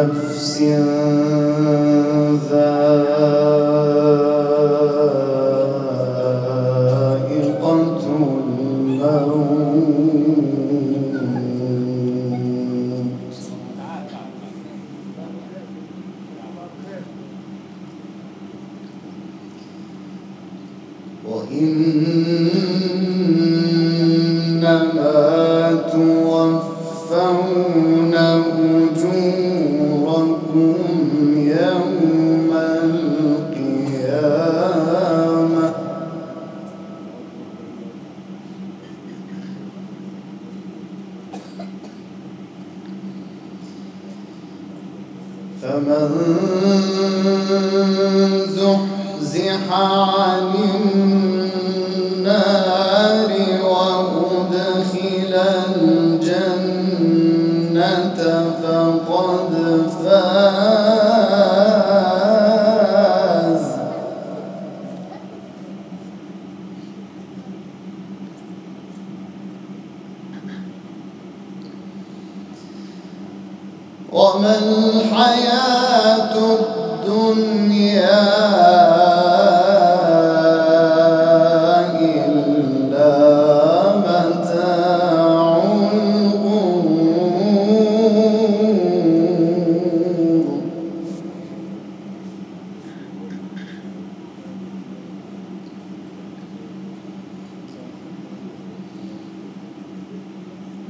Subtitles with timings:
[0.00, 0.62] نفس
[2.50, 3.59] ذات
[31.50, 31.89] يوم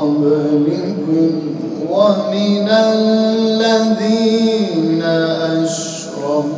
[0.00, 1.30] قبلكم
[1.90, 4.00] ومن الذين
[5.60, 6.50] أشركوا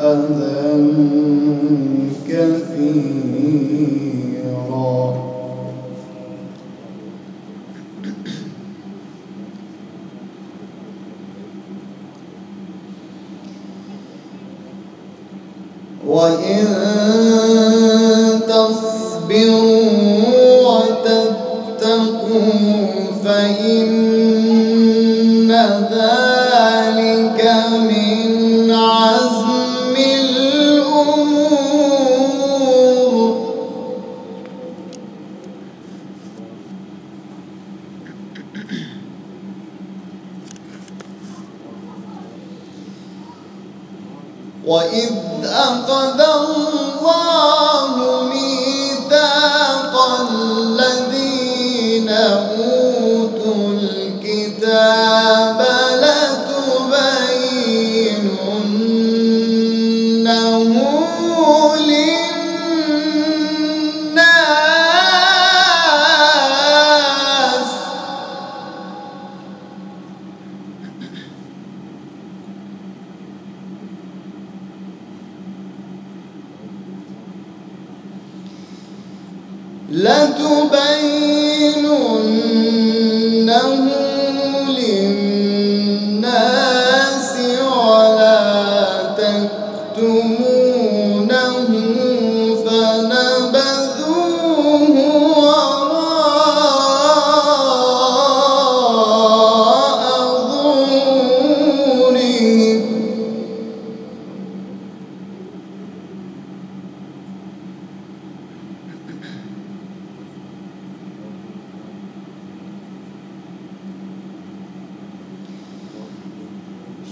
[0.00, 0.52] أذى
[23.24, 23.92] فإن
[25.92, 26.31] ذلك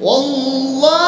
[0.00, 1.03] 往啊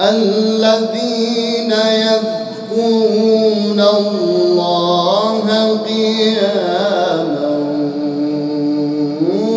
[0.00, 5.46] الذين يذكرون الله
[5.86, 7.50] قياما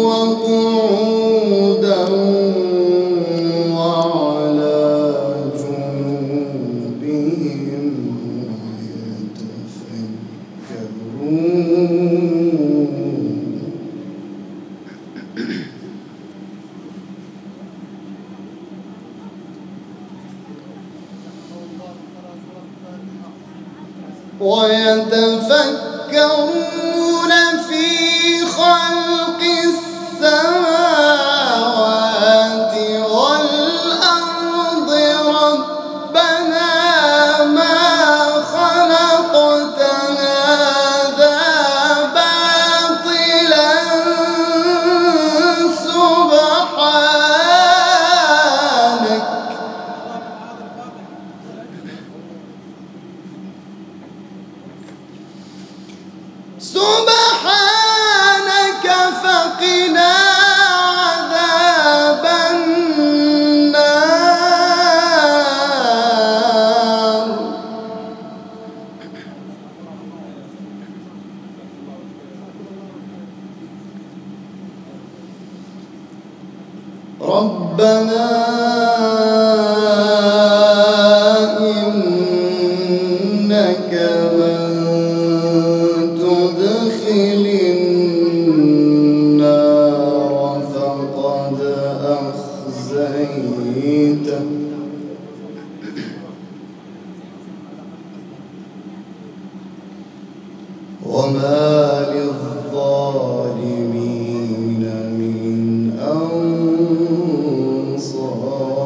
[0.03, 2.01] وقعودا
[3.77, 5.13] وعلى
[5.59, 7.03] جنوبهم
[11.23, 11.63] ويتفكرون
[24.43, 25.73] ويتفكرون
[27.69, 29.02] في خلق
[77.21, 78.27] ربنا
[108.02, 108.81] أنصار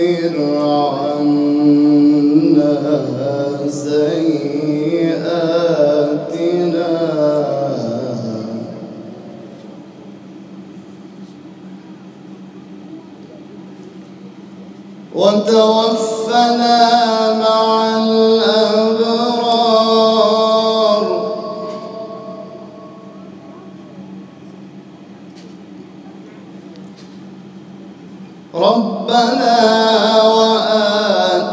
[0.00, 1.79] وكفر عنا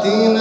[0.07, 0.36] وآتنا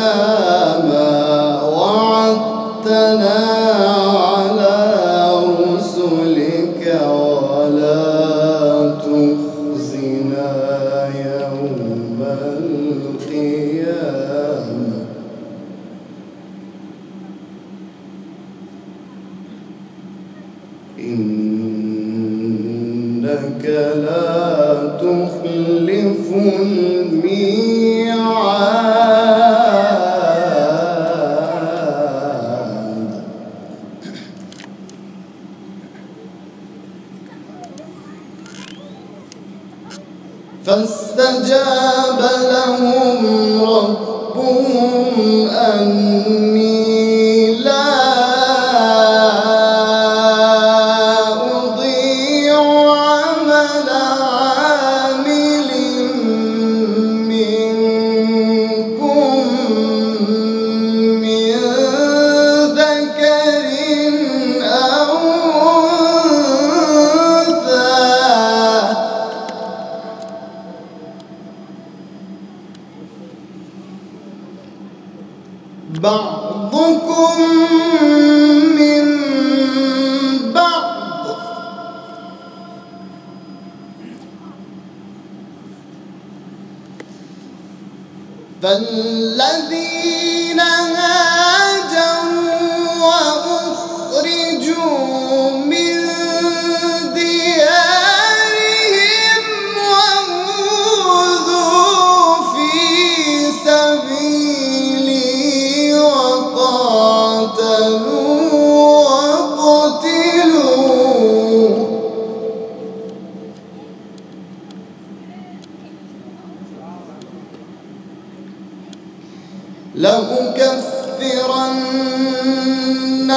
[123.26, 123.30] لأكفرن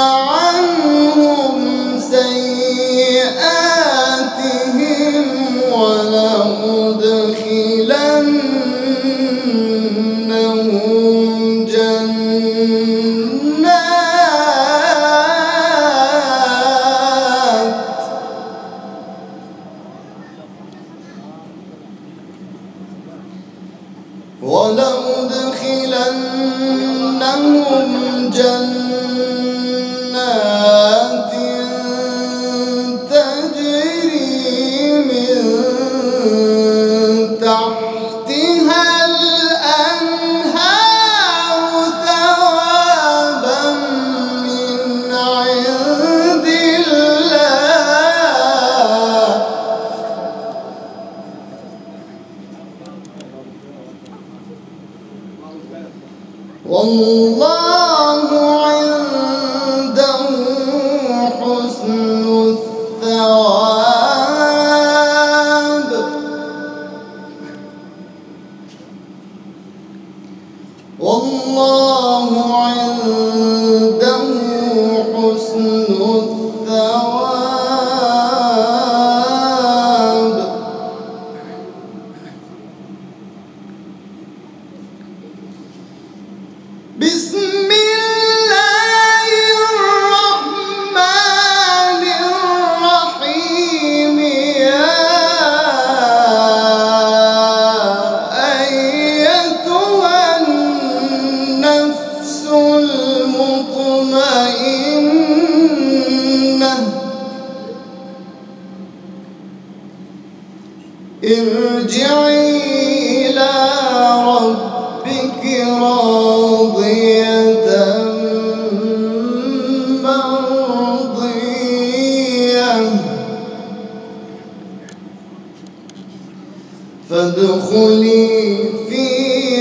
[127.10, 128.56] فادخلي
[128.88, 129.06] في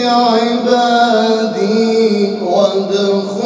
[0.06, 1.58] عبادي
[2.46, 3.39] وادخلي